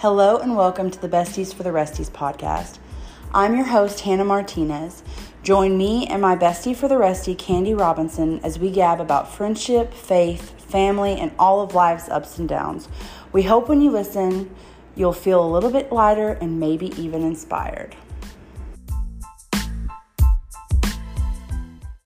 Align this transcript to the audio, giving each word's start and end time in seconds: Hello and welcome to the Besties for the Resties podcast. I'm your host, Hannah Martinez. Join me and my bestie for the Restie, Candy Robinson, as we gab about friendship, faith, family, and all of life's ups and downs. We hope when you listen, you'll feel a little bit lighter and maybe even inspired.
Hello 0.00 0.38
and 0.38 0.56
welcome 0.56 0.90
to 0.90 0.98
the 0.98 1.10
Besties 1.10 1.52
for 1.52 1.62
the 1.62 1.68
Resties 1.68 2.08
podcast. 2.08 2.78
I'm 3.34 3.54
your 3.54 3.66
host, 3.66 4.00
Hannah 4.00 4.24
Martinez. 4.24 5.02
Join 5.42 5.76
me 5.76 6.06
and 6.06 6.22
my 6.22 6.36
bestie 6.36 6.74
for 6.74 6.88
the 6.88 6.96
Restie, 6.96 7.34
Candy 7.34 7.74
Robinson, 7.74 8.40
as 8.42 8.58
we 8.58 8.70
gab 8.70 8.98
about 8.98 9.30
friendship, 9.30 9.92
faith, 9.92 10.58
family, 10.58 11.20
and 11.20 11.32
all 11.38 11.60
of 11.60 11.74
life's 11.74 12.08
ups 12.08 12.38
and 12.38 12.48
downs. 12.48 12.88
We 13.30 13.42
hope 13.42 13.68
when 13.68 13.82
you 13.82 13.90
listen, 13.90 14.56
you'll 14.96 15.12
feel 15.12 15.44
a 15.44 15.52
little 15.52 15.70
bit 15.70 15.92
lighter 15.92 16.30
and 16.30 16.58
maybe 16.58 16.98
even 16.98 17.22
inspired. 17.22 17.94